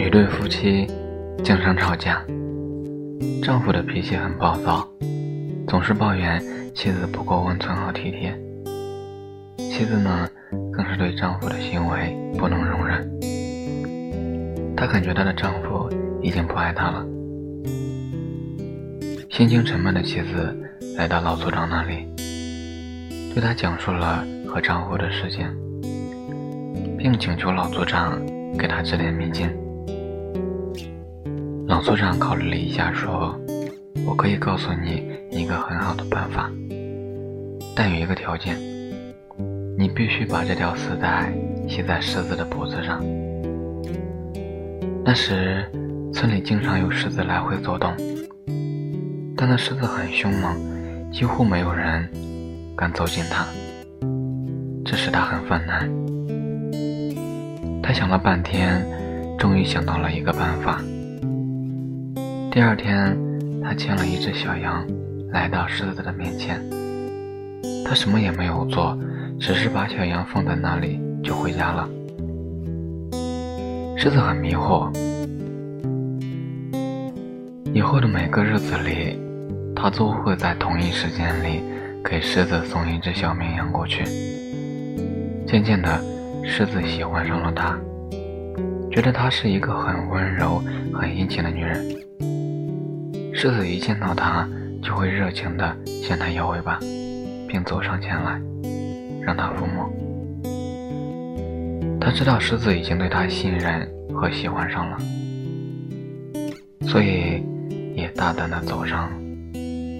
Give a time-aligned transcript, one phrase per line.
[0.00, 0.86] 一对夫妻
[1.44, 2.24] 经常吵架，
[3.42, 4.88] 丈夫的脾气很暴躁，
[5.68, 6.42] 总是抱怨
[6.74, 8.34] 妻子不够温存和体贴。
[9.58, 10.26] 妻子呢，
[10.72, 13.06] 更是对丈夫的行为不能容忍。
[14.74, 15.86] 她感觉她的丈夫
[16.22, 17.06] 已经不爱她了。
[19.28, 20.56] 心情沉闷的妻子
[20.96, 22.08] 来到老组长那里，
[23.34, 25.46] 对他讲述了和丈夫的事情，
[26.96, 28.18] 并请求老组长
[28.58, 29.46] 给他指点迷津。
[31.80, 33.34] 老组长考虑了一下，说
[34.06, 36.50] ：“我可以告诉你一个很好的办法，
[37.74, 38.54] 但有一个条件，
[39.78, 41.32] 你必须把这条丝带
[41.66, 43.02] 系在狮子的脖子上。
[45.02, 45.64] 那时，
[46.12, 47.96] 村里经常有狮子来回走动，
[49.34, 52.06] 但那狮子很凶猛，几乎没有人
[52.76, 53.46] 敢走近它，
[54.84, 55.90] 这使他很犯难。
[57.82, 58.86] 他想了半天，
[59.38, 60.78] 终于想到了一个办法。”
[62.52, 63.16] 第二天，
[63.62, 64.84] 他牵了一只小羊
[65.30, 66.60] 来到狮子的面前。
[67.84, 68.98] 他什么也没有做，
[69.38, 71.88] 只是把小羊放在那里就回家了。
[73.96, 74.92] 狮子很迷惑。
[77.72, 79.16] 以后的每个日子里，
[79.76, 81.62] 他都会在同一时间里
[82.04, 84.02] 给狮子送一只小绵羊过去。
[85.46, 86.02] 渐渐的，
[86.44, 87.78] 狮子喜欢上了他，
[88.90, 91.86] 觉得她是一个很温柔、很殷勤的女人。
[93.32, 94.48] 狮子一见到她，
[94.82, 96.78] 就会热情地向她摇尾巴，
[97.48, 98.40] 并走上前来，
[99.22, 99.90] 让她抚摸。
[102.02, 104.98] 他知道狮子已经对他信任和喜欢上了，
[106.80, 107.44] 所以
[107.94, 109.10] 也大胆地走上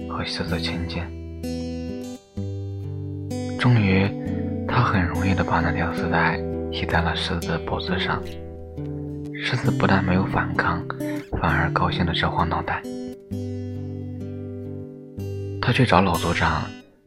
[0.09, 1.03] 和狮子亲近。
[3.59, 4.09] 终于，
[4.67, 6.39] 他很容易地把那条丝带
[6.73, 8.19] 系在了狮子的脖子上。
[9.43, 10.85] 狮子不但没有反抗，
[11.41, 12.81] 反而高兴的直晃脑袋。
[15.59, 16.61] 他去找老族长，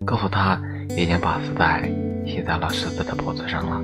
[0.04, 1.88] 告诉他已经把丝带
[2.26, 3.80] 系在了狮子的脖子上了，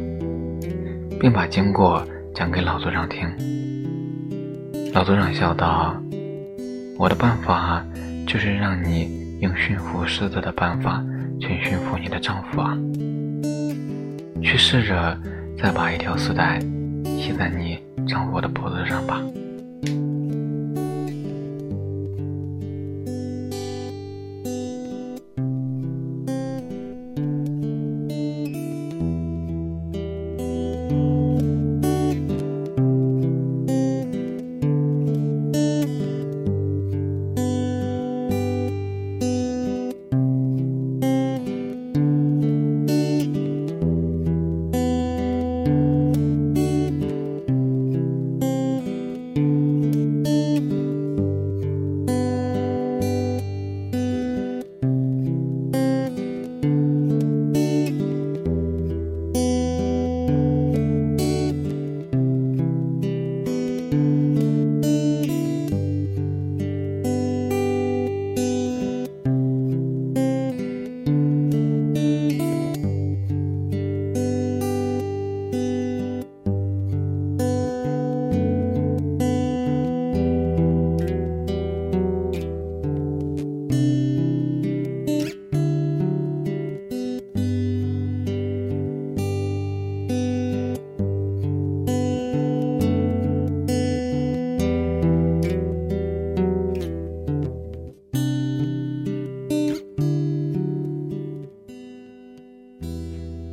[1.20, 3.28] 并把经过讲给老族长听。
[4.92, 5.94] 老族长笑道
[6.98, 7.84] ：“我的办法
[8.26, 11.02] 就是让你用驯服狮子的办法
[11.40, 12.76] 去驯服你的丈夫啊！
[14.42, 15.16] 去试着
[15.56, 16.58] 再把一条丝带
[17.20, 19.22] 系在你掌握的脖子上吧。”